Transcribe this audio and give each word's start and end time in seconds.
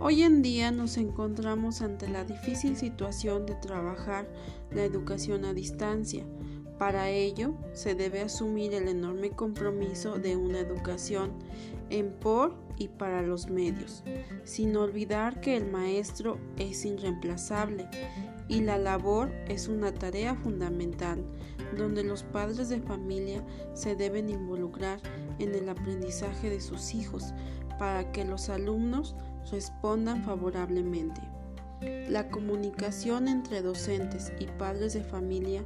Hoy 0.00 0.22
en 0.22 0.42
día 0.42 0.70
nos 0.70 0.96
encontramos 0.96 1.82
ante 1.82 2.08
la 2.08 2.22
difícil 2.22 2.76
situación 2.76 3.46
de 3.46 3.56
trabajar 3.56 4.30
la 4.70 4.84
educación 4.84 5.44
a 5.44 5.52
distancia. 5.52 6.24
Para 6.78 7.10
ello, 7.10 7.54
se 7.72 7.96
debe 7.96 8.20
asumir 8.20 8.74
el 8.74 8.86
enorme 8.86 9.30
compromiso 9.30 10.20
de 10.20 10.36
una 10.36 10.60
educación 10.60 11.32
en 11.90 12.12
por 12.12 12.54
y 12.76 12.86
para 12.86 13.22
los 13.22 13.50
medios, 13.50 14.04
sin 14.44 14.76
olvidar 14.76 15.40
que 15.40 15.56
el 15.56 15.68
maestro 15.68 16.38
es 16.56 16.84
irreemplazable 16.84 17.88
y 18.46 18.60
la 18.60 18.78
labor 18.78 19.32
es 19.48 19.66
una 19.66 19.92
tarea 19.92 20.36
fundamental 20.36 21.24
donde 21.76 22.04
los 22.04 22.22
padres 22.22 22.68
de 22.68 22.80
familia 22.80 23.44
se 23.74 23.96
deben 23.96 24.30
involucrar 24.30 25.00
en 25.40 25.56
el 25.56 25.68
aprendizaje 25.68 26.48
de 26.50 26.60
sus 26.60 26.94
hijos 26.94 27.34
para 27.80 28.12
que 28.12 28.24
los 28.24 28.48
alumnos 28.48 29.16
respondan 29.50 30.24
favorablemente. 30.24 31.20
La 32.08 32.28
comunicación 32.28 33.28
entre 33.28 33.62
docentes 33.62 34.32
y 34.40 34.46
padres 34.46 34.94
de 34.94 35.04
familia 35.04 35.64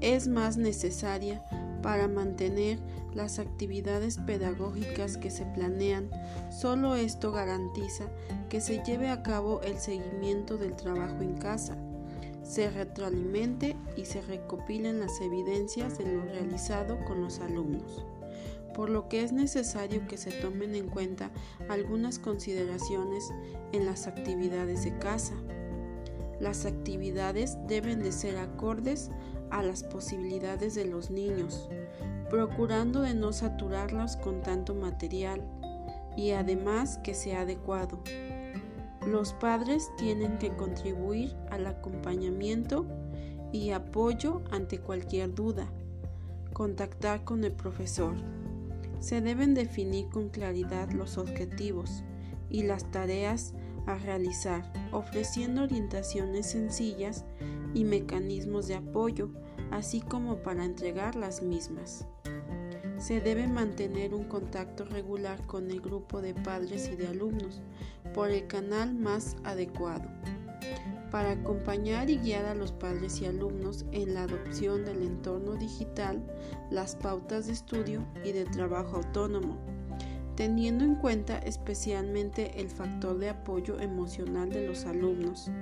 es 0.00 0.28
más 0.28 0.56
necesaria 0.56 1.44
para 1.82 2.08
mantener 2.08 2.78
las 3.14 3.38
actividades 3.38 4.18
pedagógicas 4.18 5.18
que 5.18 5.30
se 5.30 5.44
planean. 5.44 6.10
Solo 6.50 6.94
esto 6.94 7.30
garantiza 7.30 8.04
que 8.48 8.60
se 8.60 8.82
lleve 8.84 9.10
a 9.10 9.22
cabo 9.22 9.60
el 9.62 9.78
seguimiento 9.78 10.56
del 10.56 10.74
trabajo 10.74 11.20
en 11.20 11.34
casa 11.34 11.76
se 12.44 12.70
retroalimente 12.70 13.74
y 13.96 14.04
se 14.04 14.20
recopilen 14.20 15.00
las 15.00 15.20
evidencias 15.20 15.98
de 15.98 16.12
lo 16.12 16.22
realizado 16.22 17.02
con 17.06 17.22
los 17.22 17.40
alumnos, 17.40 18.04
por 18.74 18.90
lo 18.90 19.08
que 19.08 19.22
es 19.22 19.32
necesario 19.32 20.06
que 20.06 20.16
se 20.16 20.30
tomen 20.32 20.74
en 20.74 20.88
cuenta 20.88 21.30
algunas 21.68 22.18
consideraciones 22.18 23.32
en 23.72 23.86
las 23.86 24.06
actividades 24.06 24.84
de 24.84 24.98
casa. 24.98 25.34
Las 26.40 26.66
actividades 26.66 27.56
deben 27.66 28.02
de 28.02 28.12
ser 28.12 28.36
acordes 28.36 29.10
a 29.50 29.62
las 29.62 29.84
posibilidades 29.84 30.74
de 30.74 30.84
los 30.84 31.10
niños, 31.10 31.68
procurando 32.28 33.00
de 33.00 33.14
no 33.14 33.32
saturarlos 33.32 34.16
con 34.16 34.42
tanto 34.42 34.74
material 34.74 35.42
y 36.16 36.32
además 36.32 36.98
que 37.02 37.14
sea 37.14 37.42
adecuado 37.42 38.02
los 39.06 39.34
padres 39.34 39.90
tienen 39.98 40.38
que 40.38 40.50
contribuir 40.56 41.36
al 41.50 41.66
acompañamiento 41.66 42.86
y 43.52 43.70
apoyo 43.70 44.42
ante 44.50 44.78
cualquier 44.78 45.34
duda. 45.34 45.66
Contactar 46.54 47.22
con 47.22 47.44
el 47.44 47.52
profesor. 47.52 48.14
Se 49.00 49.20
deben 49.20 49.54
definir 49.54 50.08
con 50.08 50.28
claridad 50.28 50.90
los 50.90 51.18
objetivos 51.18 52.02
y 52.50 52.62
las 52.62 52.90
tareas 52.90 53.54
a 53.86 53.96
realizar, 53.96 54.72
ofreciendo 54.92 55.64
orientaciones 55.64 56.50
sencillas 56.50 57.24
y 57.74 57.84
mecanismos 57.84 58.66
de 58.68 58.76
apoyo, 58.76 59.30
así 59.70 60.00
como 60.00 60.36
para 60.42 60.64
entregar 60.64 61.16
las 61.16 61.42
mismas. 61.42 62.06
Se 62.98 63.20
debe 63.20 63.48
mantener 63.48 64.14
un 64.14 64.24
contacto 64.24 64.84
regular 64.84 65.44
con 65.46 65.70
el 65.70 65.80
grupo 65.80 66.22
de 66.22 66.32
padres 66.32 66.88
y 66.92 66.96
de 66.96 67.08
alumnos 67.08 67.60
por 68.14 68.30
el 68.30 68.46
canal 68.46 68.94
más 68.94 69.36
adecuado 69.44 70.08
para 71.14 71.30
acompañar 71.30 72.10
y 72.10 72.18
guiar 72.18 72.44
a 72.44 72.56
los 72.56 72.72
padres 72.72 73.20
y 73.20 73.26
alumnos 73.26 73.86
en 73.92 74.14
la 74.14 74.24
adopción 74.24 74.84
del 74.84 75.00
entorno 75.00 75.54
digital, 75.54 76.20
las 76.72 76.96
pautas 76.96 77.46
de 77.46 77.52
estudio 77.52 78.04
y 78.24 78.32
de 78.32 78.44
trabajo 78.44 78.96
autónomo, 78.96 79.56
teniendo 80.34 80.82
en 80.82 80.96
cuenta 80.96 81.38
especialmente 81.38 82.60
el 82.60 82.68
factor 82.68 83.16
de 83.18 83.28
apoyo 83.28 83.78
emocional 83.78 84.50
de 84.50 84.66
los 84.66 84.86
alumnos, 84.86 85.52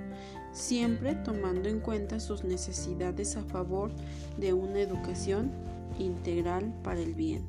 siempre 0.53 1.13
tomando 1.13 1.69
en 1.69 1.81
cuenta 1.81 2.19
sus 2.19 2.43
necesidades 2.43 3.37
a 3.37 3.43
favor 3.43 3.91
de 4.39 4.53
una 4.53 4.79
educación 4.79 5.51
integral 5.99 6.73
para 6.81 6.99
el 6.99 7.13
bien. 7.13 7.45